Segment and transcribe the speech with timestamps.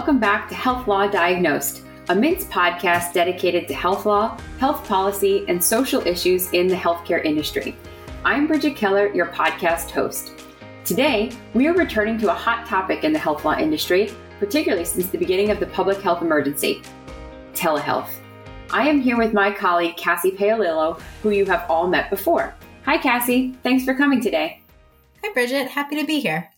[0.00, 5.44] welcome back to Health Law Diagnosed, a Mintz podcast dedicated to health law, health policy,
[5.46, 7.76] and social issues in the healthcare industry.
[8.24, 10.42] I'm Bridget Keller, your podcast host.
[10.86, 15.08] Today, we are returning to a hot topic in the health law industry, particularly since
[15.08, 16.80] the beginning of the public health emergency
[17.52, 18.08] telehealth.
[18.70, 22.54] I am here with my colleague, Cassie Paolillo, who you have all met before.
[22.86, 23.54] Hi, Cassie.
[23.62, 24.62] Thanks for coming today.
[25.22, 25.68] Hi, Bridget.
[25.68, 26.48] Happy to be here.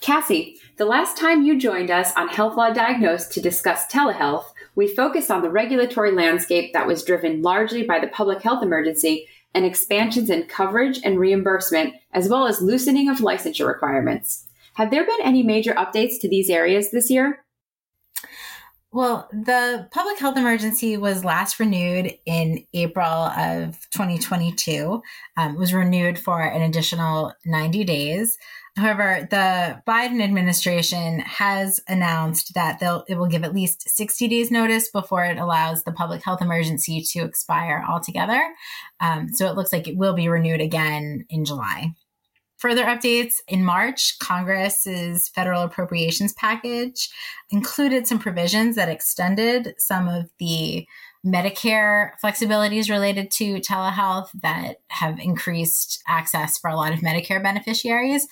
[0.00, 4.44] Cassie, the last time you joined us on Health Law Diagnosed to discuss telehealth,
[4.74, 9.26] we focused on the regulatory landscape that was driven largely by the public health emergency
[9.54, 14.46] and expansions in coverage and reimbursement, as well as loosening of licensure requirements.
[14.74, 17.42] Have there been any major updates to these areas this year?
[18.96, 25.02] Well, the public health emergency was last renewed in April of 2022.
[25.36, 28.38] Um, was renewed for an additional 90 days.
[28.74, 34.50] However, the Biden administration has announced that they'll it will give at least 60 days
[34.50, 38.42] notice before it allows the public health emergency to expire altogether.
[39.00, 41.92] Um, so it looks like it will be renewed again in July.
[42.58, 47.10] Further updates in March, Congress's federal appropriations package
[47.50, 50.86] included some provisions that extended some of the
[51.24, 58.26] Medicare flexibilities related to telehealth that have increased access for a lot of Medicare beneficiaries.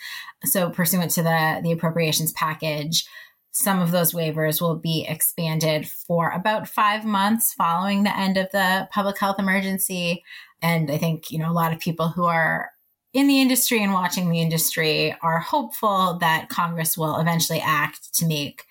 [0.45, 3.05] So, pursuant to the, the appropriations package,
[3.51, 8.49] some of those waivers will be expanded for about five months following the end of
[8.53, 10.23] the public health emergency.
[10.63, 12.71] And I think, you know, a lot of people who are
[13.15, 18.27] in the industry and watching the industry are hopeful that Congress will eventually act to
[18.27, 18.65] make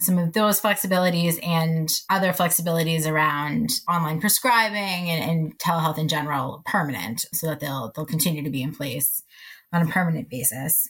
[0.00, 6.62] some of those flexibilities and other flexibilities around online prescribing and, and, telehealth in general
[6.66, 9.24] permanent so that they'll they'll continue to be in place
[9.72, 10.88] on a permanent basis.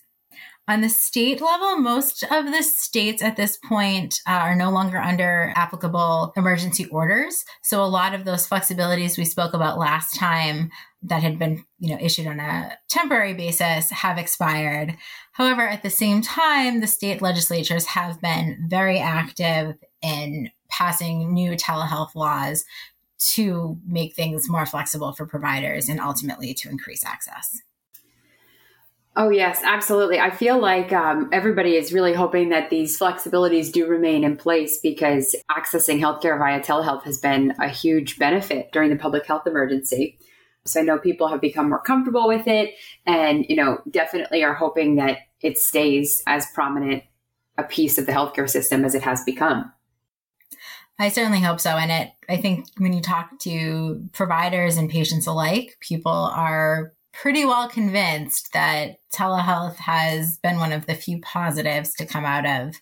[0.68, 4.98] On the state level, most of the states at this point uh, are no longer
[4.98, 7.42] under applicable emergency orders.
[7.62, 10.70] So a lot of those flexibilities we spoke about last time
[11.02, 14.96] that had been, you know, issued on a temporary basis have expired.
[15.32, 21.52] However, at the same time, the state legislatures have been very active in passing new
[21.52, 22.64] telehealth laws
[23.18, 27.62] to make things more flexible for providers and ultimately to increase access.
[29.16, 30.20] Oh, yes, absolutely.
[30.20, 34.78] I feel like um, everybody is really hoping that these flexibilities do remain in place
[34.80, 40.20] because accessing healthcare via telehealth has been a huge benefit during the public health emergency.
[40.70, 42.74] So I know people have become more comfortable with it
[43.06, 47.04] and, you know, definitely are hoping that it stays as prominent
[47.56, 49.72] a piece of the healthcare system as it has become.
[50.98, 51.70] I certainly hope so.
[51.70, 57.44] And it, I think when you talk to providers and patients alike, people are pretty
[57.44, 62.76] well convinced that telehealth has been one of the few positives to come out of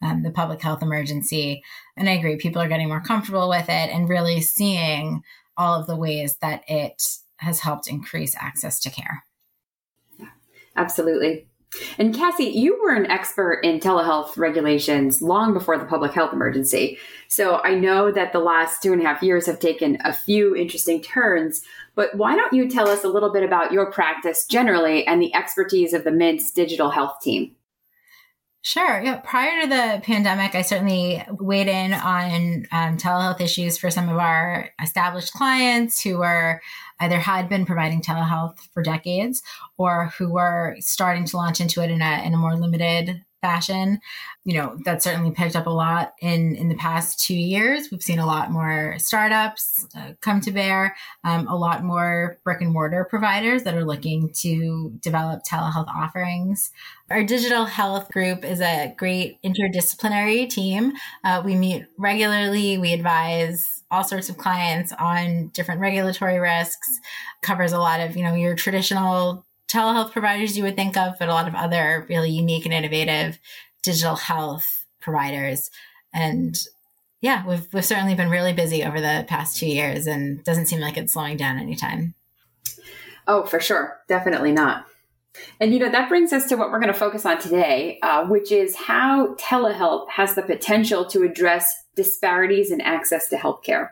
[0.00, 1.62] um, the public health emergency.
[1.96, 5.22] And I agree, people are getting more comfortable with it and really seeing
[5.56, 7.02] all of the ways that it
[7.42, 9.24] has helped increase access to care.
[10.18, 10.30] Yeah,
[10.76, 11.48] absolutely.
[11.98, 16.98] And Cassie, you were an expert in telehealth regulations long before the public health emergency.
[17.28, 20.54] So I know that the last two and a half years have taken a few
[20.54, 21.62] interesting turns,
[21.94, 25.34] but why don't you tell us a little bit about your practice generally and the
[25.34, 27.56] expertise of the Mintz digital health team?
[28.64, 29.02] Sure.
[29.02, 29.16] Yeah.
[29.16, 34.18] Prior to the pandemic, I certainly weighed in on um, telehealth issues for some of
[34.18, 36.60] our established clients who were
[37.00, 39.42] either had been providing telehealth for decades
[39.78, 44.00] or who were starting to launch into it in a, in a more limited fashion.
[44.44, 47.88] You know, that's certainly picked up a lot in, in the past two years.
[47.90, 52.62] We've seen a lot more startups uh, come to bear, um, a lot more brick
[52.62, 56.72] and mortar providers that are looking to develop telehealth offerings.
[57.10, 60.92] Our digital health group is a great interdisciplinary team.
[61.22, 66.98] Uh, we meet regularly, we advise all sorts of clients on different regulatory risks,
[67.42, 71.28] covers a lot of, you know, your traditional telehealth providers you would think of, but
[71.28, 73.38] a lot of other really unique and innovative
[73.82, 75.70] digital health providers.
[76.12, 76.56] And
[77.20, 80.80] yeah, we've, we've certainly been really busy over the past two years and doesn't seem
[80.80, 82.14] like it's slowing down anytime.
[83.26, 84.00] Oh, for sure.
[84.08, 84.86] Definitely not.
[85.60, 88.26] And you know, that brings us to what we're going to focus on today, uh,
[88.26, 93.90] which is how telehealth has the potential to address disparities in access to healthcare.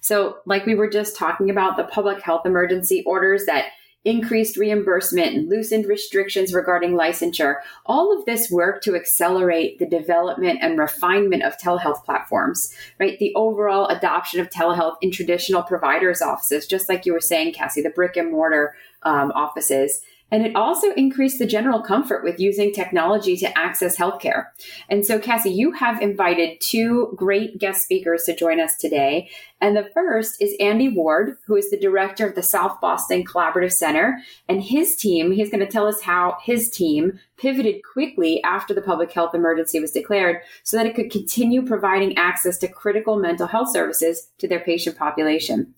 [0.00, 3.68] So, like we were just talking about, the public health emergency orders that
[4.04, 7.56] increased reimbursement and loosened restrictions regarding licensure,
[7.86, 13.18] all of this work to accelerate the development and refinement of telehealth platforms, right?
[13.18, 17.82] The overall adoption of telehealth in traditional providers' offices, just like you were saying, Cassie,
[17.82, 22.72] the brick and mortar um, offices And it also increased the general comfort with using
[22.72, 24.46] technology to access healthcare.
[24.88, 29.30] And so, Cassie, you have invited two great guest speakers to join us today.
[29.60, 33.72] And the first is Andy Ward, who is the director of the South Boston Collaborative
[33.72, 34.20] Center.
[34.48, 38.80] And his team, he's going to tell us how his team pivoted quickly after the
[38.80, 43.46] public health emergency was declared so that it could continue providing access to critical mental
[43.46, 45.74] health services to their patient population.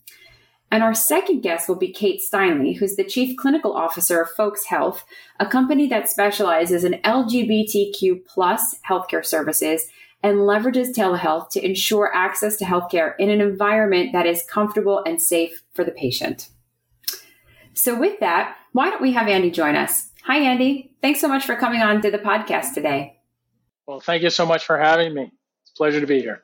[0.75, 4.65] And our second guest will be Kate Steinley, who's the Chief Clinical Officer of Folx
[4.65, 5.05] Health,
[5.38, 9.87] a company that specializes in LGBTQ plus healthcare services
[10.21, 15.23] and leverages telehealth to ensure access to healthcare in an environment that is comfortable and
[15.23, 16.49] safe for the patient.
[17.75, 20.11] So, with that, why don't we have Andy join us?
[20.25, 20.91] Hi, Andy.
[21.00, 23.21] Thanks so much for coming on to the podcast today.
[23.87, 25.31] Well, thank you so much for having me.
[25.62, 26.44] It's a pleasure to be here.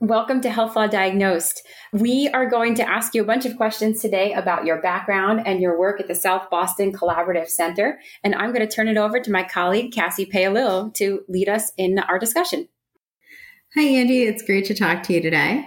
[0.00, 1.66] Welcome to Health Law Diagnosed.
[1.90, 5.58] We are going to ask you a bunch of questions today about your background and
[5.58, 7.98] your work at the South Boston Collaborative Center.
[8.22, 11.72] And I'm going to turn it over to my colleague, Cassie Paolillo, to lead us
[11.78, 12.68] in our discussion.
[13.74, 14.24] Hi, Andy.
[14.24, 15.66] It's great to talk to you today.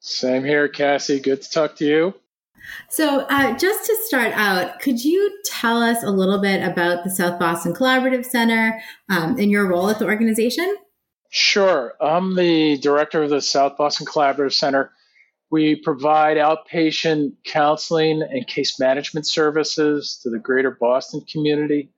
[0.00, 1.18] Same here, Cassie.
[1.18, 2.14] Good to talk to you.
[2.90, 7.10] So, uh, just to start out, could you tell us a little bit about the
[7.10, 8.78] South Boston Collaborative Center
[9.08, 10.76] um, and your role at the organization?
[11.30, 11.94] Sure.
[12.00, 14.90] I'm the director of the South Boston Collaborative Center.
[15.48, 21.90] We provide outpatient counseling and case management services to the greater Boston community.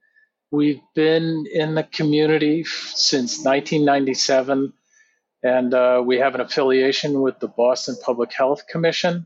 [0.51, 4.71] We've been in the community since 1997,
[5.41, 9.25] and uh, we have an affiliation with the Boston Public Health Commission.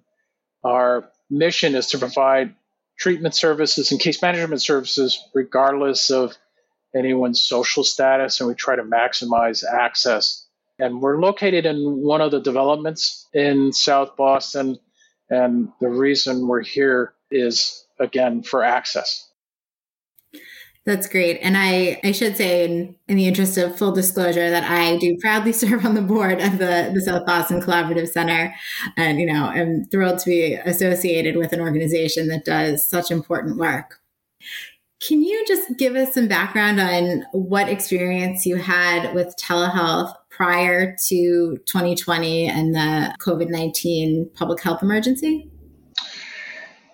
[0.63, 2.55] Our mission is to provide
[2.97, 6.37] treatment services and case management services regardless of
[6.97, 10.45] anyone's social status, and we try to maximize access.
[10.79, 14.77] And we're located in one of the developments in South Boston.
[15.29, 19.27] And the reason we're here is, again, for access.
[20.87, 21.39] That's great.
[21.41, 25.17] And I, I should say, in, in the interest of full disclosure, that I do
[25.19, 28.55] proudly serve on the board of the, the South Boston Collaborative Center.
[28.95, 33.57] And, you know, I'm thrilled to be associated with an organization that does such important
[33.57, 33.99] work.
[34.99, 40.95] Can you just give us some background on what experience you had with telehealth prior
[41.07, 45.51] to 2020 and the COVID 19 public health emergency?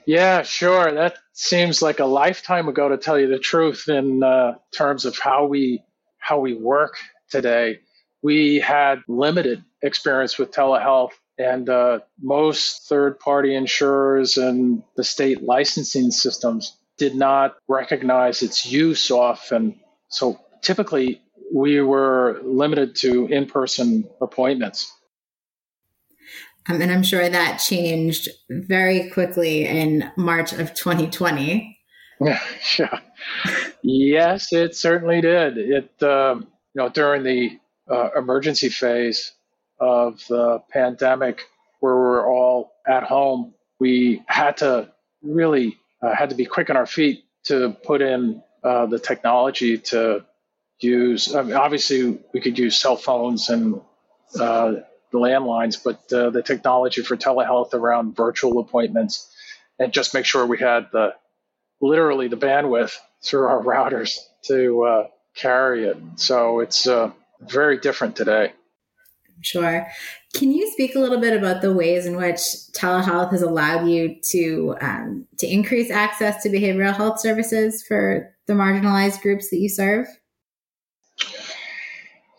[0.05, 0.91] Yeah, sure.
[0.91, 5.17] That seems like a lifetime ago, to tell you the truth, in uh, terms of
[5.17, 5.81] how we
[6.17, 6.97] how we work
[7.29, 7.79] today.
[8.21, 16.11] We had limited experience with telehealth, and uh, most third-party insurers and the state licensing
[16.11, 19.79] systems did not recognize its use often.
[20.09, 21.21] So typically,
[21.53, 24.91] we were limited to in person appointments.
[26.69, 31.77] Um, and I'm sure that changed very quickly in March of 2020.
[32.79, 32.99] Yeah,
[33.81, 35.57] yes, it certainly did.
[35.57, 39.33] It, uh, you know, during the uh, emergency phase
[39.79, 41.43] of the pandemic,
[41.81, 44.89] where we're all at home, we had to
[45.21, 49.77] really uh, had to be quick on our feet to put in uh, the technology
[49.77, 50.23] to
[50.79, 51.33] use.
[51.33, 53.81] I mean, obviously, we could use cell phones and
[54.39, 54.73] uh,
[55.13, 59.31] landlines, but uh, the technology for telehealth around virtual appointments,
[59.79, 61.13] and just make sure we had the
[61.81, 65.97] literally the bandwidth through our routers to uh, carry it.
[66.15, 68.53] So it's uh, very different today.
[69.43, 69.85] Sure.
[70.33, 72.39] Can you speak a little bit about the ways in which
[72.71, 78.53] telehealth has allowed you to um, to increase access to behavioral health services for the
[78.53, 80.07] marginalized groups that you serve?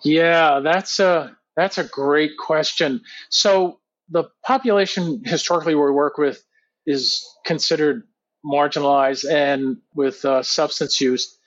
[0.02, 3.02] Yeah, that's a that's a great question.
[3.28, 6.42] So the population historically we work with
[6.87, 8.02] is considered
[8.44, 11.38] marginalized and with uh, substance use,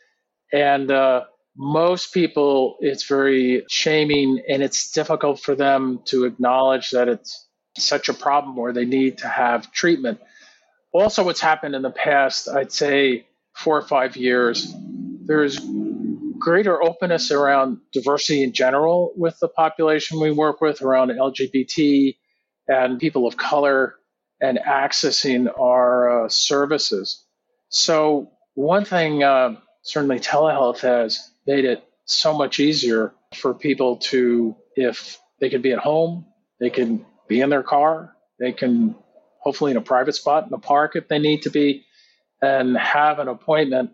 [0.54, 1.26] and uh,
[1.58, 7.48] most people, it's very shaming and it's difficult for them to acknowledge that it's
[7.78, 10.20] such a problem where they need to have treatment.
[10.94, 14.72] Also, what's happened in the past, I'd say four or five years,
[15.26, 15.60] there's
[16.38, 22.16] greater openness around diversity in general with the population we work with, around LGBT
[22.68, 23.96] and people of color,
[24.40, 27.26] and accessing our uh, services.
[27.70, 29.56] So, one thing uh,
[29.88, 35.72] certainly telehealth has made it so much easier for people to, if they can be
[35.72, 36.26] at home,
[36.60, 38.96] they can be in their car, they can
[39.40, 41.86] hopefully in a private spot in the park if they need to be,
[42.42, 43.92] and have an appointment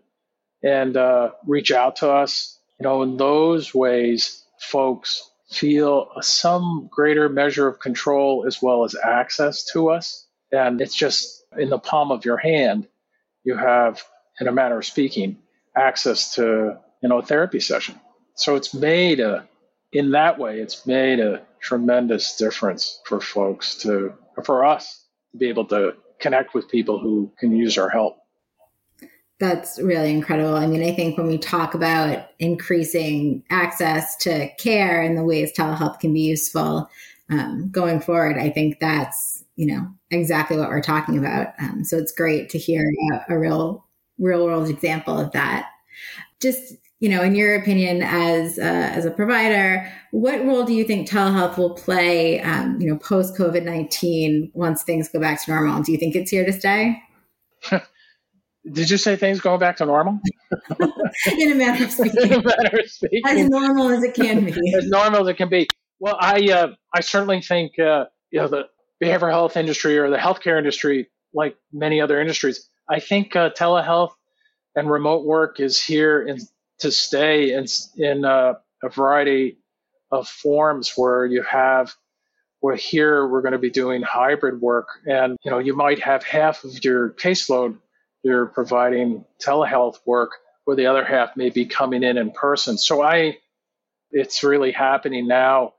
[0.62, 2.58] and uh, reach out to us.
[2.80, 8.96] You know, in those ways, folks feel some greater measure of control as well as
[8.96, 10.26] access to us.
[10.50, 12.88] And it's just in the palm of your hand.
[13.44, 14.02] You have
[14.40, 15.38] in a manner of speaking,
[15.76, 18.00] access to you know a therapy session.
[18.34, 19.48] So it's made a
[19.94, 24.12] in that way, it's made a tremendous difference for folks to
[24.44, 28.18] for us to be able to connect with people who can use our help.
[29.40, 30.54] That's really incredible.
[30.54, 35.52] I mean, I think when we talk about increasing access to care and the ways
[35.56, 36.88] telehealth can be useful
[37.30, 41.48] um, going forward, I think that's you know exactly what we're talking about.
[41.60, 43.83] Um, so it's great to hear a, a real
[44.18, 45.70] real world example of that.
[46.40, 51.08] Just you know, in your opinion, as as a provider, what role do you think
[51.08, 55.82] telehealth will play, um, you know, post COVID nineteen once things go back to normal?
[55.82, 57.02] Do you think it's here to stay?
[58.72, 60.18] Did you say things going back to normal?
[61.38, 62.22] in a matter of speaking.
[62.22, 63.22] in a matter of speaking.
[63.26, 64.74] As normal as it can be.
[64.74, 65.68] as normal as it can be.
[66.00, 68.68] Well, I uh, I certainly think uh, you know the
[69.02, 74.12] behavioral health industry or the healthcare industry, like many other industries, I think uh, telehealth
[74.74, 76.38] and remote work is here in
[76.80, 79.58] to stay in in a, a variety
[80.10, 81.94] of forms where you have
[82.60, 86.24] where here we're going to be doing hybrid work and you know you might have
[86.24, 87.78] half of your caseload
[88.24, 90.32] you're providing telehealth work
[90.64, 92.76] where the other half may be coming in in person.
[92.78, 93.38] So i
[94.16, 95.74] it's really happening now.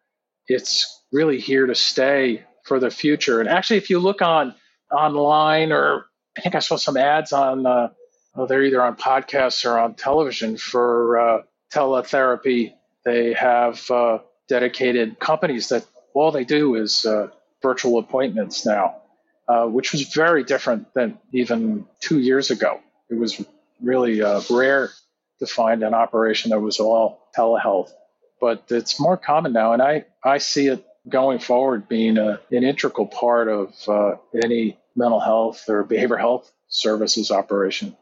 [0.48, 3.40] It's really here to stay for the future.
[3.40, 4.54] And actually if you look on
[4.92, 6.06] online or
[6.38, 7.90] i think i saw some ads on uh,
[8.36, 11.42] well, they're either on podcasts or on television for uh,
[11.74, 12.74] teletherapy.
[13.06, 17.30] They have uh, dedicated companies that all they do is uh,
[17.62, 19.02] virtual appointments now,
[19.48, 22.82] uh, which was very different than even two years ago.
[23.10, 23.44] It was
[23.82, 24.90] really uh, rare
[25.40, 27.92] to find an operation that was all telehealth,
[28.42, 32.64] but it's more common now, and I, I see it going forward being a, an
[32.64, 37.96] integral part of uh, any mental health or behavioral health services operation.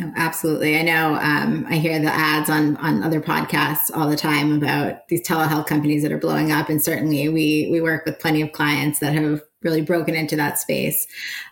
[0.00, 0.76] Oh, absolutely.
[0.76, 5.06] I know um, I hear the ads on on other podcasts all the time about
[5.08, 8.50] these telehealth companies that are blowing up, and certainly we we work with plenty of
[8.50, 11.06] clients that have really broken into that space.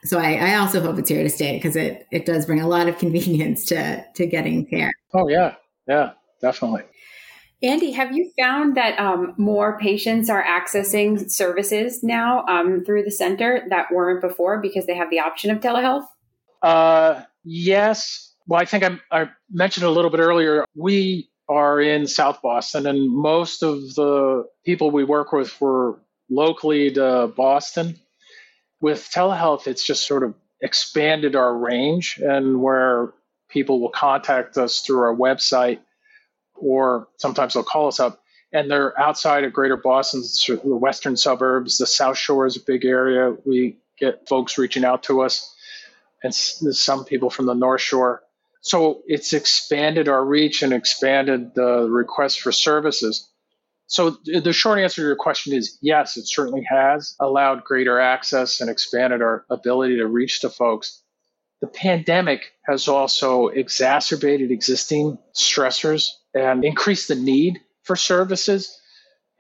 [0.05, 2.67] So I, I also hope it's here to stay because it it does bring a
[2.67, 4.91] lot of convenience to to getting care.
[5.15, 5.55] Oh yeah,
[5.87, 6.83] yeah, definitely.
[7.63, 13.11] Andy, have you found that um, more patients are accessing services now um, through the
[13.11, 16.07] center that weren't before because they have the option of telehealth?
[16.61, 20.65] Uh, yes, well, I think I, I mentioned a little bit earlier.
[20.75, 26.91] We are in South Boston, and most of the people we work with were locally
[26.93, 27.97] to Boston.
[28.81, 33.13] With telehealth, it's just sort of expanded our range and where
[33.49, 35.79] people will contact us through our website
[36.63, 41.79] or sometimes they'll call us up and they're outside of greater Boston, the western suburbs,
[41.79, 43.35] the South Shore is a big area.
[43.45, 45.55] We get folks reaching out to us
[46.23, 48.23] and some people from the North Shore.
[48.61, 53.29] So it's expanded our reach and expanded the request for services.
[53.87, 58.61] So the short answer to your question is yes, it certainly has allowed greater access
[58.61, 61.02] and expanded our ability to reach to folks.
[61.63, 68.79] The pandemic has also exacerbated existing stressors and increased the need for services.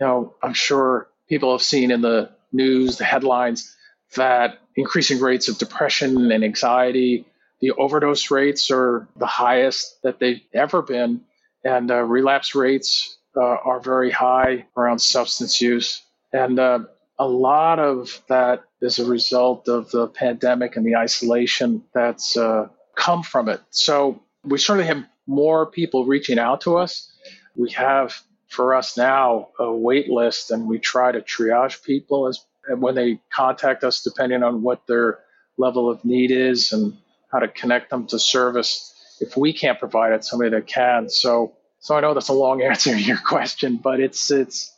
[0.01, 3.77] You know, I'm sure people have seen in the news, the headlines,
[4.17, 7.27] that increasing rates of depression and anxiety
[7.63, 11.23] the overdose rates are the highest that they've ever been,
[11.65, 16.03] and uh, relapse rates uh, are very high around substance use.
[16.33, 16.81] And uh,
[17.23, 22.67] a lot of that is a result of the pandemic and the isolation that's uh,
[22.97, 23.61] come from it.
[23.71, 27.13] So we certainly have more people reaching out to us.
[27.55, 32.45] We have for us now a wait list, and we try to triage people as
[32.77, 35.21] when they contact us, depending on what their
[35.57, 36.97] level of need is and
[37.31, 39.17] how to connect them to service.
[39.21, 41.09] If we can't provide it, somebody that can.
[41.09, 44.75] So, so I know that's a long answer to your question, but it's it's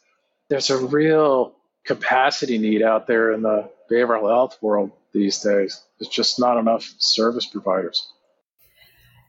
[0.50, 5.82] there's a real capacity need out there in the behavioral health world these days.
[5.98, 8.10] There's just not enough service providers.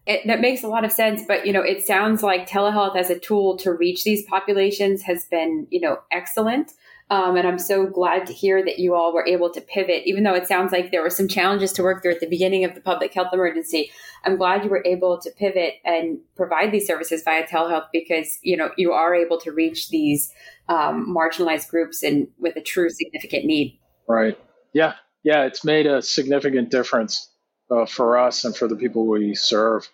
[0.05, 3.09] It, that makes a lot of sense, but you know, it sounds like telehealth as
[3.09, 6.73] a tool to reach these populations has been, you know, excellent.
[7.11, 10.23] Um, and I'm so glad to hear that you all were able to pivot, even
[10.23, 12.73] though it sounds like there were some challenges to work through at the beginning of
[12.73, 13.91] the public health emergency.
[14.23, 18.57] I'm glad you were able to pivot and provide these services via telehealth because you
[18.57, 20.33] know you are able to reach these
[20.67, 23.79] um, marginalized groups and with a true significant need.
[24.07, 24.37] Right.
[24.73, 24.93] Yeah.
[25.23, 25.45] Yeah.
[25.45, 27.29] It's made a significant difference
[27.69, 29.87] uh, for us and for the people we serve.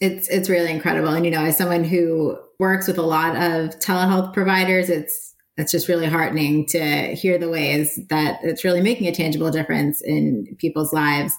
[0.00, 3.78] It's it's really incredible, and you know, as someone who works with a lot of
[3.78, 9.06] telehealth providers, it's it's just really heartening to hear the ways that it's really making
[9.06, 11.32] a tangible difference in people's lives,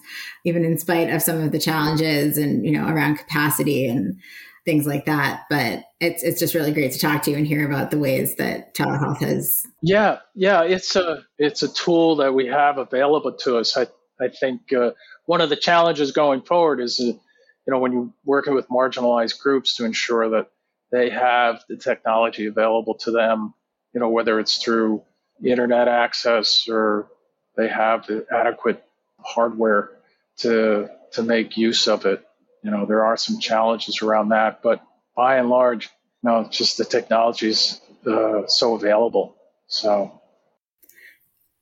[0.45, 4.17] even in spite of some of the challenges and, you know, around capacity and
[4.63, 5.43] things like that.
[5.49, 8.35] But it's it's just really great to talk to you and hear about the ways
[8.37, 9.63] that telehealth has.
[9.81, 13.75] Yeah, yeah, it's a it's a tool that we have available to us.
[13.75, 13.87] I
[14.19, 14.91] I think uh,
[15.25, 17.19] one of the challenges going forward is, uh, you
[17.67, 20.47] know, when you're working with marginalized groups to ensure that
[20.91, 23.53] they have the technology available to them
[23.95, 25.01] you know, whether it's through
[25.43, 27.07] internet access or
[27.55, 28.83] they have the adequate
[29.19, 29.89] hardware
[30.37, 32.23] to to make use of it.
[32.61, 34.81] You know, there are some challenges around that, but
[35.15, 39.37] by and large, you know, just the technology is uh, so available.
[39.67, 40.21] So.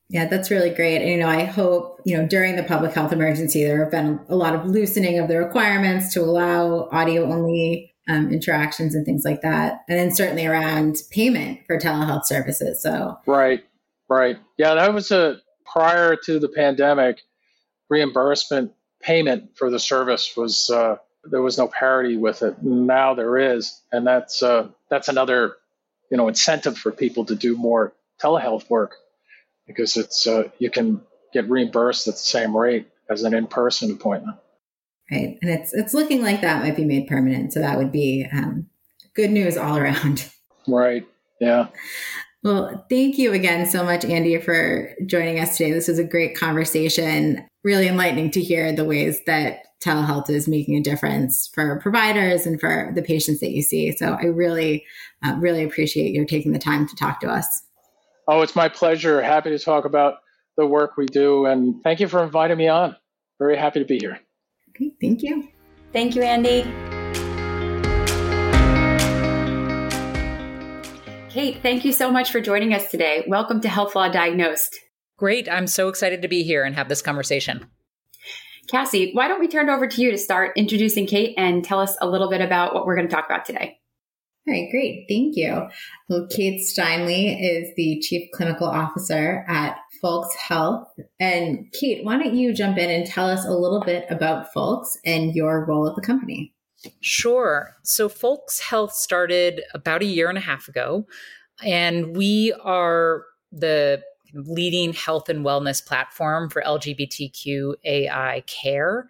[0.08, 1.00] Yeah, that's really great.
[1.00, 4.20] And, you know, I hope, you know, during the public health emergency, there have been
[4.28, 9.24] a lot of loosening of the requirements to allow audio only um, interactions and things
[9.24, 9.84] like that.
[9.88, 12.82] And then certainly around payment for telehealth services.
[12.82, 13.64] So, right,
[14.08, 14.38] right.
[14.58, 17.20] Yeah, that was a prior to the pandemic,
[17.88, 22.62] reimbursement payment for the service was, uh, there was no parity with it.
[22.62, 23.80] Now there is.
[23.92, 25.56] And that's, uh, that's another,
[26.10, 28.96] you know, incentive for people to do more telehealth work
[29.66, 31.00] because it's, uh, you can
[31.32, 34.36] get reimbursed at the same rate as an in-person appointment
[35.10, 35.38] right?
[35.42, 37.52] And it's it's looking like that might be made permanent.
[37.52, 38.66] So that would be um,
[39.14, 40.30] good news all around.
[40.66, 41.06] Right.
[41.40, 41.68] Yeah.
[42.42, 45.72] Well, thank you again so much, Andy, for joining us today.
[45.72, 47.42] This was a great conversation.
[47.62, 52.60] Really enlightening to hear the ways that telehealth is making a difference for providers and
[52.60, 53.92] for the patients that you see.
[53.92, 54.84] So I really,
[55.22, 57.62] uh, really appreciate your taking the time to talk to us.
[58.28, 59.22] Oh, it's my pleasure.
[59.22, 60.16] Happy to talk about
[60.56, 61.46] the work we do.
[61.46, 62.96] And thank you for inviting me on.
[63.38, 64.20] Very happy to be here.
[64.76, 65.48] Okay, thank you.
[65.92, 66.62] Thank you, Andy.
[71.30, 73.24] Kate, thank you so much for joining us today.
[73.28, 74.78] Welcome to Health Law Diagnosed.
[75.16, 75.48] Great.
[75.48, 77.66] I'm so excited to be here and have this conversation.
[78.68, 81.78] Cassie, why don't we turn it over to you to start introducing Kate and tell
[81.78, 83.78] us a little bit about what we're going to talk about today?
[84.46, 85.06] All right, great.
[85.08, 85.68] Thank you.
[86.08, 90.86] Well, Kate Steinley is the Chief Clinical Officer at Folx Health.
[91.18, 94.98] And Kate, why don't you jump in and tell us a little bit about Folx
[95.06, 96.52] and your role at the company?
[97.00, 97.74] Sure.
[97.84, 101.06] So, Folx Health started about a year and a half ago,
[101.62, 104.02] and we are the
[104.34, 109.08] leading health and wellness platform for LGBTQAI care.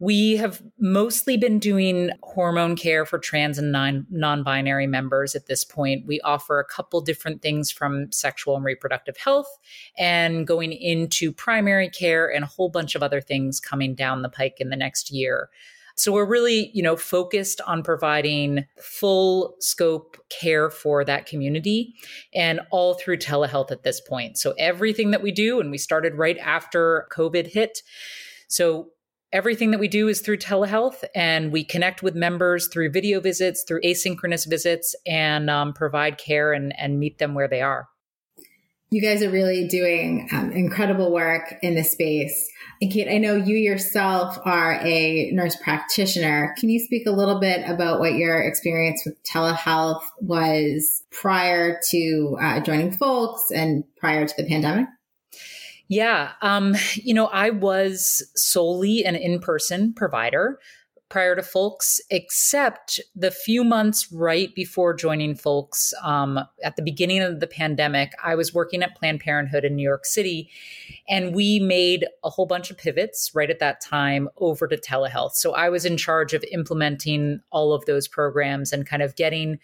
[0.00, 5.62] We have mostly been doing hormone care for trans and non binary members at this
[5.62, 6.06] point.
[6.06, 9.58] We offer a couple different things from sexual and reproductive health
[9.98, 14.30] and going into primary care and a whole bunch of other things coming down the
[14.30, 15.50] pike in the next year.
[15.96, 21.94] So we're really, you know, focused on providing full scope care for that community
[22.32, 24.38] and all through telehealth at this point.
[24.38, 27.82] So everything that we do, and we started right after COVID hit.
[28.48, 28.88] So
[29.32, 33.62] Everything that we do is through telehealth, and we connect with members through video visits,
[33.62, 37.88] through asynchronous visits, and um, provide care and, and meet them where they are.
[38.90, 42.50] You guys are really doing um, incredible work in this space.
[42.82, 46.56] And Kate, I know you yourself are a nurse practitioner.
[46.58, 52.36] Can you speak a little bit about what your experience with telehealth was prior to
[52.42, 54.88] uh, joining Folx and prior to the pandemic?
[55.90, 56.34] Yeah.
[56.40, 60.60] Um, you know, I was solely an in person provider
[61.08, 67.22] prior to Folx, except the few months right before joining Folx um, at the beginning
[67.22, 68.12] of the pandemic.
[68.22, 70.48] I was working at Planned Parenthood in New York City,
[71.08, 75.32] and we made a whole bunch of pivots right at that time over to telehealth.
[75.32, 79.58] So I was in charge of implementing all of those programs and kind of getting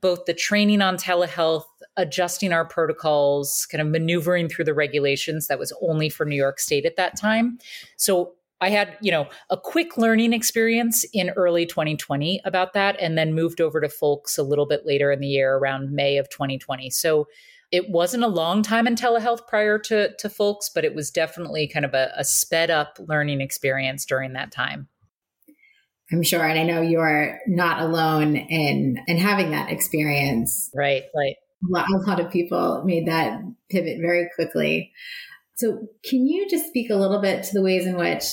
[0.00, 1.64] both the training on telehealth,
[1.96, 6.60] adjusting our protocols, kind of maneuvering through the regulations that was only for New York
[6.60, 7.58] State at that time.
[7.96, 13.16] So I had, you know, a quick learning experience in early 2020 about that and
[13.16, 16.28] then moved over to Folx a little bit later in the year around May of
[16.28, 16.90] 2020.
[16.90, 17.26] So
[17.72, 21.68] it wasn't a long time in telehealth prior to, to Folx, but it was definitely
[21.68, 24.88] kind of a, a sped up learning experience during that time.
[26.12, 26.44] I'm sure.
[26.44, 30.70] And I know you're not alone in, in having that experience.
[30.74, 31.36] Right, right.
[31.62, 34.92] A lot, of people made that pivot very quickly.
[35.56, 38.24] So can you just speak a little bit to the ways in which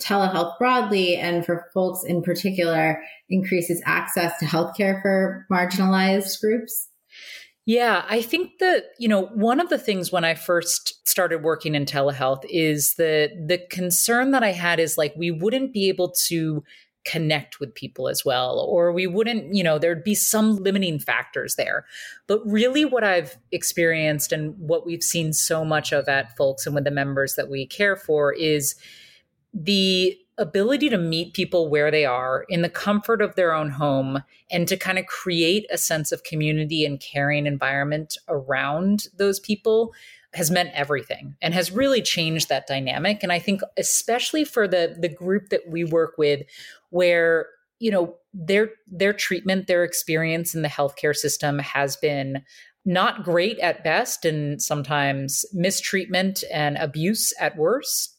[0.00, 6.88] telehealth broadly and for Folx in particular increases access to healthcare for marginalized groups?
[7.64, 11.76] Yeah, I think that, you know, one of the things when I first started working
[11.76, 16.10] in telehealth is the the concern that I had is like we wouldn't be able
[16.26, 16.64] to
[17.04, 21.56] connect with people as well or we wouldn't you know there'd be some limiting factors
[21.56, 21.84] there.
[22.26, 26.74] But really what i've experienced and what we've seen so much of at Folx and
[26.74, 28.76] with the members that we care for is
[29.54, 34.22] the ability to meet people where they are in the comfort of their own home
[34.50, 39.92] and to kind of create a sense of community and caring environment around those people
[40.34, 43.22] has meant everything and has really changed that dynamic.
[43.22, 46.42] And i think especially for the the group that we work with
[46.90, 47.46] where
[47.78, 52.42] you know their their treatment their experience in the healthcare system has been
[52.84, 58.11] not great at best and sometimes mistreatment and abuse at worst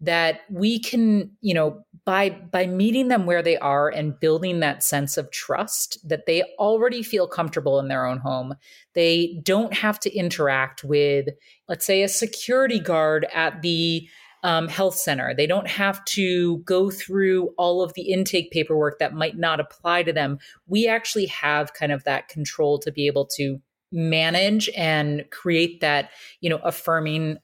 [0.00, 4.82] that we can you know by by meeting them where they are and building that
[4.82, 8.54] sense of trust that they already feel comfortable in their own home
[8.94, 11.28] they don't have to interact with
[11.68, 14.06] let's say a security guard at the
[14.42, 15.34] um, health center.
[15.34, 20.04] They don't have to go through all of the intake paperwork that might not apply
[20.04, 20.38] to them.
[20.68, 23.60] We actually have kind of that control to be able to
[23.92, 27.38] manage and create that you know affirming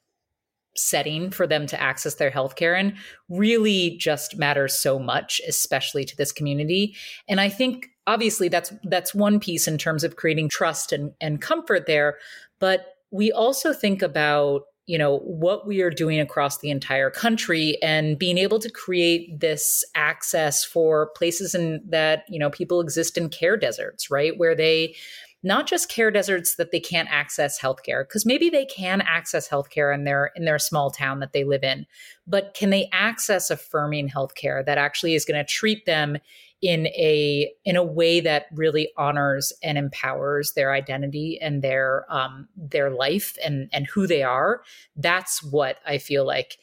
[0.77, 2.97] setting for them to access their healthcare in
[3.29, 6.97] really just matters so much especially to this community.
[7.29, 11.41] And i think obviously that's that's one piece in terms of creating trust and, and
[11.41, 12.19] comfort there.
[12.59, 17.79] But we also think about you know what we are doing across the entire country
[17.83, 23.17] and being able to create this access for places in that you know people exist
[23.17, 24.37] in care deserts right?
[24.37, 24.97] Where they
[25.43, 29.95] not just care deserts that they can't access healthcare because maybe they can access healthcare
[29.95, 31.87] in their in their small town that they live in
[32.27, 36.17] but can they access affirming healthcare that actually is going to treat them
[36.61, 42.49] in a in a way that really honors and empowers their identity and their um
[42.57, 44.63] their life and and who they are?
[44.97, 46.59] That's what i feel like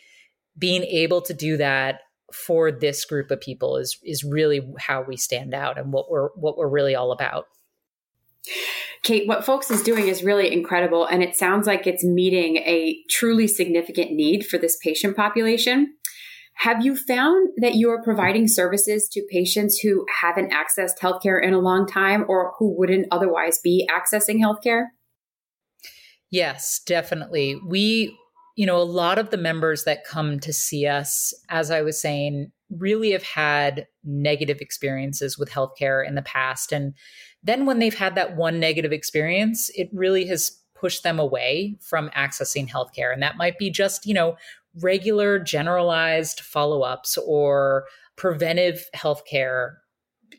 [0.58, 2.02] being able to do that
[2.34, 6.30] for this group of people is is really how we stand out and what we're
[6.36, 7.48] what we're really all about
[9.04, 13.02] Kate, what Folx is doing is really incredible, and it sounds like it's meeting a
[13.10, 15.96] truly significant need for this patient population.
[16.60, 21.54] Have you found that you are providing services to patients who haven't accessed healthcare in
[21.54, 24.88] a long time or who wouldn't otherwise be accessing healthcare?
[26.30, 27.60] Yes, definitely.
[27.66, 28.18] We,
[28.58, 32.02] you know, a lot of the members that come to see us, as I was
[32.02, 36.72] saying, really have had negative experiences with healthcare in the past.
[36.72, 36.94] And
[37.44, 42.10] then when they've had that one negative experience, it really has pushed them away from
[42.12, 43.12] accessing healthcare.
[43.14, 44.38] And that might be just, you know,
[44.82, 49.76] regular generalized follow-ups or preventive healthcare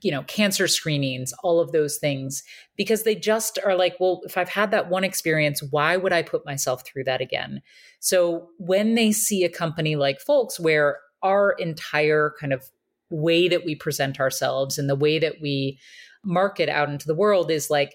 [0.03, 2.42] you know cancer screenings all of those things
[2.76, 6.22] because they just are like well if i've had that one experience why would i
[6.22, 7.61] put myself through that again
[7.98, 12.70] so when they see a company like Folx where our entire kind of
[13.11, 15.78] way that we present ourselves and the way that we
[16.24, 17.94] market out into the world is like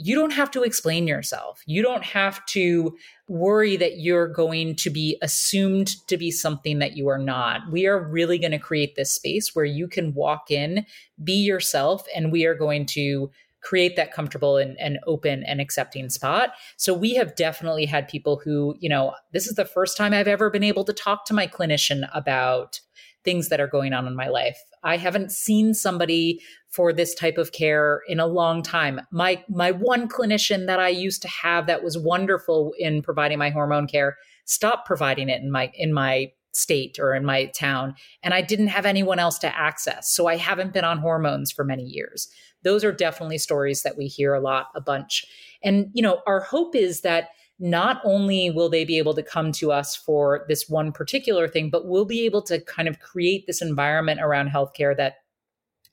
[0.00, 1.60] you don't have to explain yourself.
[1.66, 6.96] You don't have to worry that you're going to be assumed to be something that
[6.96, 7.62] you are not.
[7.72, 10.86] We are really going to create this space where you can walk in,
[11.24, 13.28] be yourself, and we are going to
[13.62, 16.50] create that comfortable and, and open and accepting spot.
[16.76, 20.28] So we have definitely had people who, you know, this is the first time I've
[20.28, 22.80] ever been able to talk to my clinician about
[23.24, 24.58] things that are going on in my life.
[24.82, 26.40] I haven't seen somebody
[26.70, 29.00] for this type of care in a long time.
[29.10, 33.50] My my one clinician that I used to have that was wonderful in providing my
[33.50, 38.32] hormone care stopped providing it in my in my state or in my town and
[38.34, 40.10] I didn't have anyone else to access.
[40.10, 42.28] So I haven't been on hormones for many years.
[42.62, 45.24] Those are definitely stories that we hear a lot a bunch.
[45.62, 49.50] And you know, our hope is that not only will they be able to come
[49.52, 53.46] to us for this one particular thing, but we'll be able to kind of create
[53.46, 55.16] this environment around healthcare that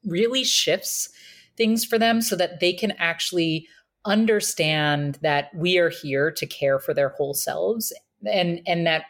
[0.05, 1.09] really shifts
[1.57, 3.67] things for them so that they can actually
[4.05, 7.91] understand that we are here to care for their whole selves
[8.31, 9.05] and and that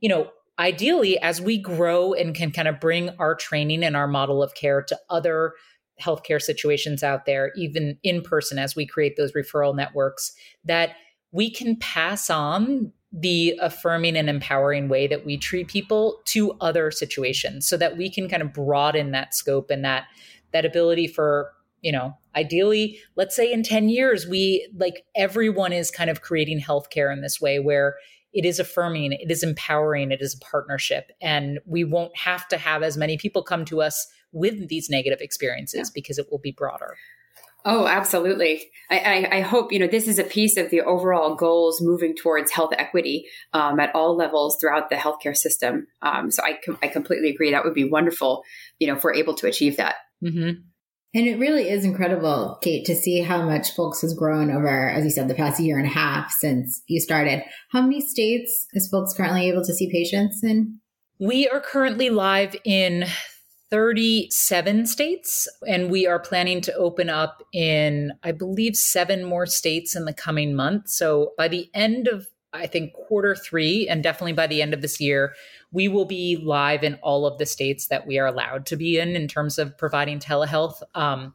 [0.00, 4.08] you know ideally as we grow and can kind of bring our training and our
[4.08, 5.52] model of care to other
[6.00, 10.32] healthcare situations out there even in person as we create those referral networks
[10.64, 10.96] that
[11.32, 16.90] we can pass on the affirming and empowering way that we treat people to other
[16.90, 20.04] situations so that we can kind of broaden that scope and that
[20.52, 25.90] that ability for you know ideally let's say in 10 years we like everyone is
[25.90, 27.96] kind of creating healthcare in this way where
[28.38, 32.56] it is affirming it is empowering it is a partnership and we won't have to
[32.56, 35.92] have as many people come to us with these negative experiences yeah.
[35.92, 36.96] because it will be broader
[37.64, 38.70] Oh, absolutely.
[38.88, 42.14] I, I, I, hope, you know, this is a piece of the overall goals moving
[42.14, 45.88] towards health equity um, at all levels throughout the healthcare system.
[46.00, 47.50] Um, so I, com- I completely agree.
[47.50, 48.44] That would be wonderful,
[48.78, 49.96] you know, if we're able to achieve that.
[50.24, 50.60] Mm-hmm.
[51.14, 55.04] And it really is incredible, Kate, to see how much Folx has grown over, as
[55.04, 57.42] you said, the past year and a half since you started.
[57.72, 60.80] How many states is Folx currently able to see patients in?
[61.18, 63.06] We are currently live in
[63.70, 69.96] 37 states, and we are planning to open up in, I believe, seven more states
[69.96, 70.88] in the coming month.
[70.88, 72.26] So by the end of,
[72.58, 75.34] I think, quarter three, and definitely by the end of this year,
[75.72, 78.98] we will be live in all of the states that we are allowed to be
[78.98, 80.82] in in terms of providing telehealth.
[80.94, 81.34] Um,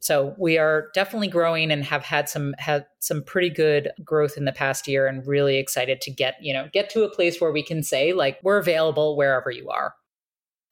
[0.00, 4.44] so we are definitely growing and have had some had some pretty good growth in
[4.44, 7.52] the past year and really excited to get, you know, get to a place where
[7.52, 9.94] we can say like we're available wherever you are.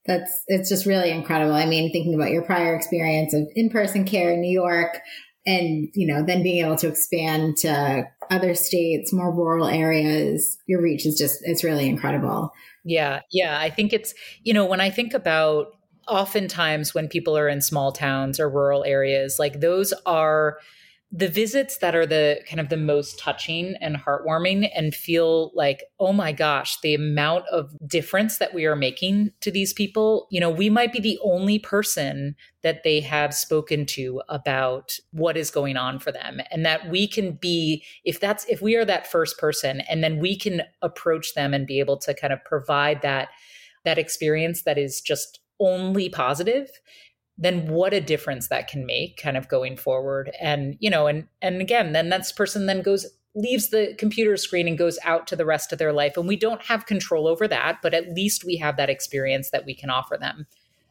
[0.07, 1.55] That's it's just really incredible.
[1.55, 4.99] I mean, thinking about your prior experience of in-person care in New York
[5.47, 10.83] and, you know, then being able to expand to other states, more rural areas, your
[10.83, 12.53] reach is just it's really incredible.
[12.85, 13.59] Yeah, yeah.
[13.59, 15.77] I think it's, you know, when I think about
[16.09, 20.59] oftentimes when people are in small towns or rural areas, like those are
[21.13, 25.83] the visits that are the kind of the most touching and heartwarming and feel like
[25.99, 30.29] oh my gosh the amount of difference that we are making to these people.
[30.31, 35.37] You know we might be the only person that they have spoken to about what
[35.37, 36.41] is going on for them.
[36.51, 40.21] And that we can be if that's if we are that first person and then
[40.21, 43.31] we can approach them and be able to kind of provide that
[43.85, 46.71] that experience that is just only positive
[47.41, 50.31] then what a difference that can make kind of going forward.
[50.41, 54.67] And you know and and again then that person then goes leaves the computer screen
[54.67, 56.17] and goes out to the rest of their life.
[56.17, 59.67] And we don't have control over that but at least we have that experience that
[59.67, 60.47] we can offer them.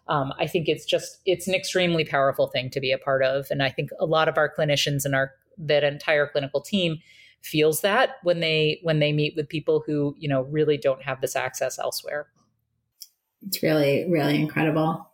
[0.07, 3.47] Um, i think it's just it's an extremely powerful thing to be a part of.
[3.51, 6.99] And i think a lot of our clinicians and our that entire clinical team
[7.41, 11.21] feels that when they when they meet with people who you know really don't have
[11.21, 12.27] this access elsewhere.
[13.45, 15.08] It's really really incredible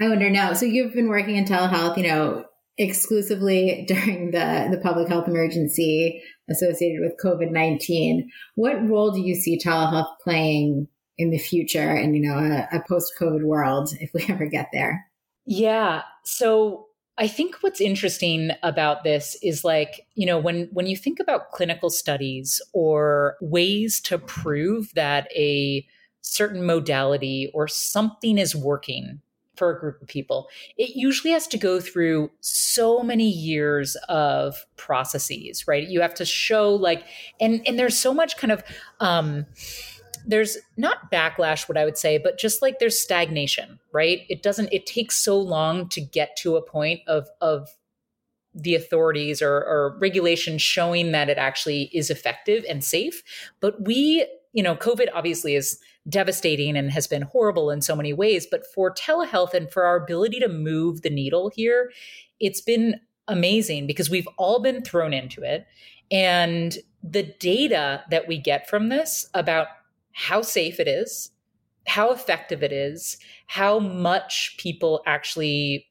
[0.00, 0.52] I wonder now.
[0.52, 2.44] So you've been working in telehealth, you know,
[2.78, 8.30] exclusively during the, the public health emergency associated with COVID 19.
[8.54, 12.82] What role do you see telehealth playing in the future and, you know, a, a
[12.86, 15.06] post COVID world if we ever get there?
[15.46, 16.02] Yeah.
[16.24, 16.86] So
[17.18, 21.52] I think what's interesting about this is like, you know, when when you think about
[21.52, 25.86] clinical studies or ways to prove that a
[26.20, 29.22] certain modality or something is working
[29.56, 34.66] for a group of people, it usually has to go through so many years of
[34.76, 35.88] processes, right?
[35.88, 37.04] You have to show like,
[37.40, 38.62] and and there's so much kind of,
[39.00, 39.46] um,
[40.26, 44.22] there's not backlash, what I would say, but just like there's stagnation, right?
[44.28, 44.72] It doesn't.
[44.72, 47.68] It takes so long to get to a point of of
[48.58, 53.22] the authorities or, or regulation showing that it actually is effective and safe.
[53.60, 58.14] But we, you know, COVID obviously is devastating and has been horrible in so many
[58.14, 58.46] ways.
[58.50, 61.92] But for telehealth and for our ability to move the needle here,
[62.40, 65.66] it's been amazing because we've all been thrown into it.
[66.10, 69.66] And the data that we get from this about
[70.12, 71.30] how safe it is,
[71.86, 75.86] how effective it is, how much people actually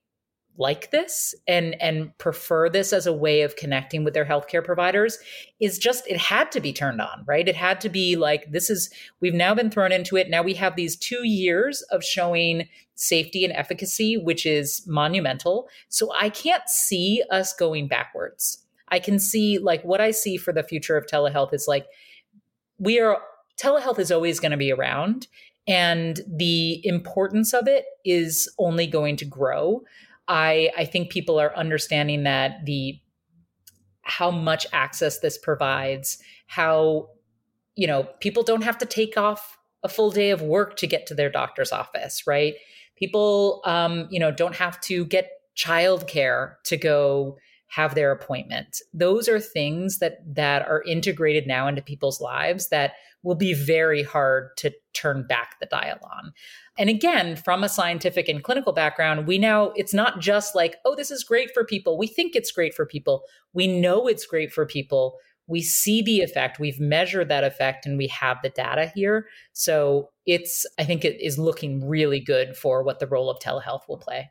[0.57, 5.17] like this and and prefer this as a way of connecting with their healthcare providers
[5.59, 7.47] is just it had to be turned on right?
[7.47, 8.89] It had to be like this is
[9.19, 10.29] we've now been thrown into it.
[10.29, 15.67] Now we have these 2 years of showing safety and efficacy which is monumental.
[15.89, 18.63] So i can't see us going backwards.
[18.87, 21.87] I can see like what i see for the future of telehealth is like
[22.77, 23.21] we are
[23.57, 25.27] telehealth is always going to be around
[25.67, 29.81] and the importance of it is only going to grow
[30.27, 32.99] I I think people are understanding that the
[34.01, 37.09] how much access this provides, how
[37.75, 41.05] you know, people don't have to take off a full day of work to get
[41.07, 42.55] to their doctor's office, right?
[42.95, 48.81] People um, you know, don't have to get childcare to go have their appointment.
[48.93, 52.93] Those are things that that are integrated now into people's lives that
[53.25, 56.31] will be very hard to turn back the dial on.
[56.77, 60.95] And again, from a scientific and clinical background, we now, it's not just like, oh,
[60.95, 61.97] this is great for people.
[61.97, 63.23] We think it's great for people.
[63.51, 65.17] We know it's great for people.
[65.47, 66.59] We see the effect.
[66.59, 69.27] We've measured that effect and we have the data here.
[69.53, 73.87] So it's, I think it is looking really good for what the role of telehealth
[73.89, 74.29] will play.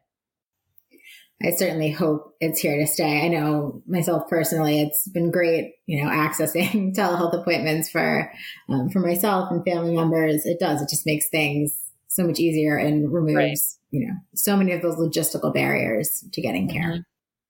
[1.42, 3.24] I certainly hope it's here to stay.
[3.24, 8.32] I know myself personally, it's been great, you know, accessing telehealth appointments for
[8.68, 10.46] um, for myself and family members.
[10.46, 10.80] It does.
[10.80, 11.76] It just makes things
[12.08, 13.58] so much easier and removes, right.
[13.90, 17.04] you know, so many of those logistical barriers to getting care.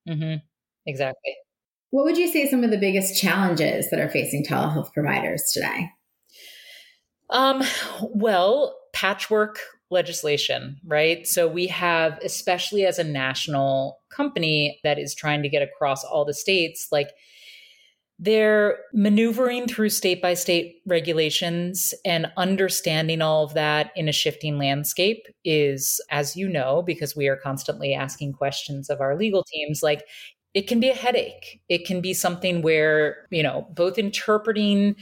[0.08, 0.12] Mm-hmm.
[0.12, 0.34] Mm-hmm.
[0.86, 1.36] Exactly.
[1.90, 5.90] What would you say some of the biggest challenges that are facing telehealth providers today?
[7.30, 7.62] Um,
[8.02, 9.58] well, patchwork
[9.90, 11.26] legislation, right?
[11.26, 16.24] So we have, especially as a national company that is trying to get across all
[16.24, 17.10] the states, like
[18.18, 24.56] they're maneuvering through state by state regulations and understanding all of that in a shifting
[24.56, 29.82] landscape is, as you know, because we are constantly asking questions of our legal teams,
[29.82, 30.04] like
[30.54, 31.60] it can be a headache.
[31.68, 34.94] It can be something where, you know, both interpreting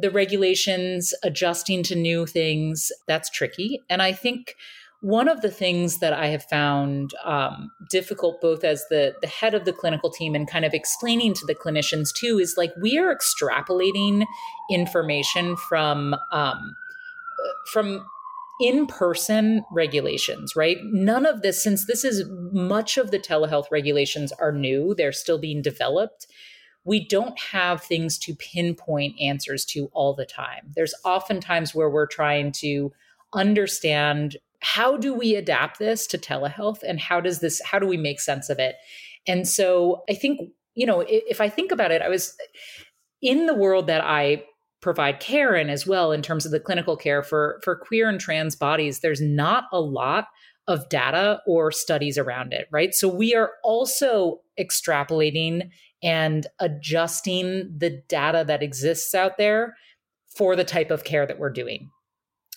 [0.00, 3.80] the regulations, adjusting to new things, that's tricky.
[3.88, 4.54] And I think
[5.00, 9.54] one of the things that I have found um, difficult, both as the the head
[9.54, 12.98] of the clinical team and kind of explaining to the clinicians too, is like we
[12.98, 14.26] are extrapolating
[14.70, 16.76] information from um,
[17.72, 18.04] from
[18.60, 20.76] in person regulations, right?
[20.84, 25.38] None of this, since this is much of the telehealth regulations are new, they're still
[25.38, 26.26] being developed.
[26.84, 30.72] We don't have things to pinpoint answers to all the time.
[30.74, 32.92] There's often times where we're trying to
[33.32, 37.96] understand how do we adapt this to telehealth and how does this how do we
[37.96, 38.76] make sense of it
[39.26, 42.36] and so i think you know if i think about it i was
[43.22, 44.42] in the world that i
[44.80, 48.20] provide care in as well in terms of the clinical care for for queer and
[48.20, 50.26] trans bodies there's not a lot
[50.70, 55.70] of data or studies around it right so we are also extrapolating
[56.02, 59.76] and adjusting the data that exists out there
[60.34, 61.90] for the type of care that we're doing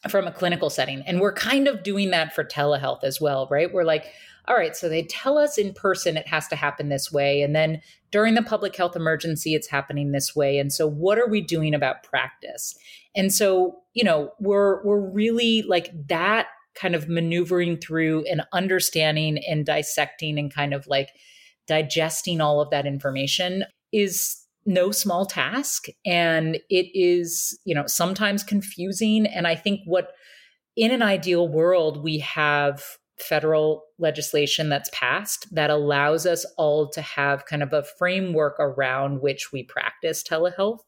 [0.10, 1.02] from a clinical setting.
[1.08, 3.74] And we're kind of doing that for telehealth as well, right?
[3.74, 4.08] We're like,
[4.48, 7.42] all right, so they tell us in person it has to happen this way.
[7.42, 10.58] And then during the public health emergency, it's happening this way.
[10.58, 12.78] And so what are we doing about practice?
[13.16, 19.40] And so, you know, we're we're really like that kind of maneuvering through and understanding
[19.48, 21.10] and dissecting and kind of like
[21.68, 25.88] digesting all of that information is no small task.
[26.06, 29.26] And it is you know sometimes confusing.
[29.28, 30.14] And i think what
[30.76, 32.84] in an ideal world we have
[33.20, 39.22] federal legislation that's passed that allows us all to have kind of a framework around
[39.22, 40.80] which we practice telehealth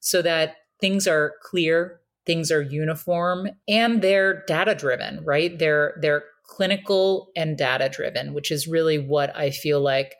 [0.00, 6.24] so that things are clear things are uniform and they're data driven right they're they're
[6.46, 10.14] clinical and data driven which is really what i feel like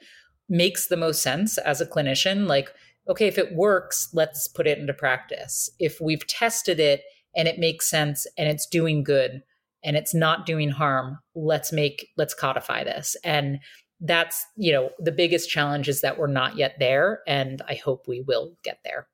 [0.48, 2.70] makes the most sense as a clinician like
[3.08, 5.70] okay, if it works, let's put it into practice.
[5.78, 7.02] If we've tested it
[7.36, 9.42] and it makes sense and it's doing good
[9.84, 13.16] and it's not doing harm, let's make, let's codify this.
[13.22, 13.58] And
[14.00, 17.20] that's, you know, the biggest challenge is that we're not yet there.
[17.26, 19.06] And I hope we will get there.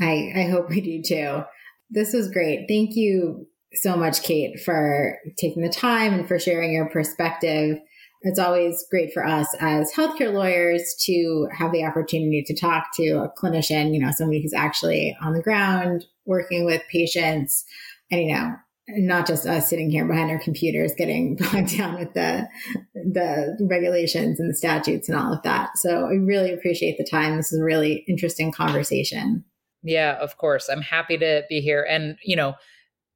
[0.00, 1.42] I, I hope we do too.
[1.90, 2.66] This was great.
[2.68, 7.78] Thank you so much, Kate, for taking the time and for sharing your perspective
[8.22, 13.12] it's always great for us as healthcare lawyers to have the opportunity to talk to
[13.12, 17.64] a clinician, you know, somebody who's actually on the ground working with patients
[18.10, 18.54] and, you know,
[18.88, 22.46] not just us sitting here behind our computers getting bogged down with the
[22.94, 25.70] the regulations and the statutes and all of that.
[25.76, 27.36] So I really appreciate the time.
[27.36, 29.44] This is a really interesting conversation.
[29.82, 30.68] Yeah, of course.
[30.68, 31.86] I'm happy to be here.
[31.88, 32.54] And, you know,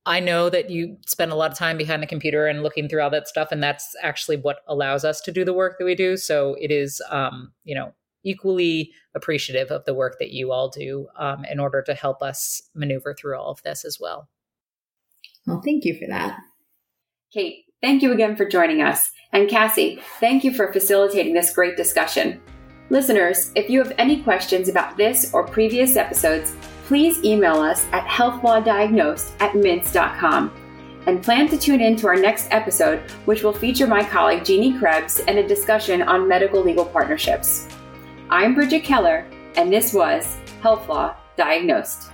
[0.07, 3.03] I know that you spend a lot of time behind the computer and looking through
[3.03, 5.95] all that stuff, and that's actually what allows us to do the work that we
[5.95, 6.17] do.
[6.17, 11.07] So it is, um, you know, equally appreciative of the work that you all do
[11.19, 14.29] um, in order to help us maneuver through all of this as well.
[15.47, 16.39] Well, thank you for that.
[17.33, 19.11] Kate, thank you again for joining us.
[19.33, 22.41] And Cassie, thank you for facilitating this great discussion.
[22.91, 26.55] Listeners, if you have any questions about this or previous episodes,
[26.87, 30.53] please email us at healthlawdiagnosed at mintz.com
[31.07, 34.79] and plan to tune in to our next episode, which will feature my colleague Jeannie
[34.79, 37.69] Krebs and a discussion on medical legal partnerships.
[38.29, 42.11] I'm Bridget Keller, and this was Health Law Diagnosed.